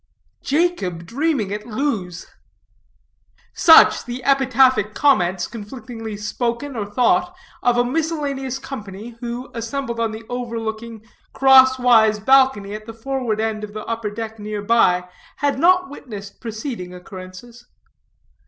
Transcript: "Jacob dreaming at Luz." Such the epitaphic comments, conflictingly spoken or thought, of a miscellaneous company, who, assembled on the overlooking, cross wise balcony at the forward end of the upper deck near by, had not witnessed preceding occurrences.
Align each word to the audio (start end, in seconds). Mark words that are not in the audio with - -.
"Jacob 0.41 1.05
dreaming 1.05 1.53
at 1.53 1.67
Luz." 1.67 2.25
Such 3.53 4.05
the 4.05 4.23
epitaphic 4.23 4.95
comments, 4.95 5.45
conflictingly 5.45 6.17
spoken 6.17 6.75
or 6.75 6.87
thought, 6.87 7.35
of 7.61 7.77
a 7.77 7.85
miscellaneous 7.85 8.57
company, 8.57 9.09
who, 9.19 9.51
assembled 9.53 9.99
on 9.99 10.11
the 10.11 10.23
overlooking, 10.27 11.05
cross 11.33 11.77
wise 11.77 12.19
balcony 12.19 12.73
at 12.73 12.87
the 12.87 12.95
forward 12.95 13.39
end 13.39 13.63
of 13.63 13.75
the 13.75 13.85
upper 13.85 14.09
deck 14.09 14.39
near 14.39 14.63
by, 14.63 15.07
had 15.35 15.59
not 15.59 15.87
witnessed 15.87 16.41
preceding 16.41 16.95
occurrences. 16.95 17.67